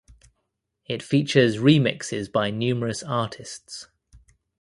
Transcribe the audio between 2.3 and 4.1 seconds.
by numerous artists.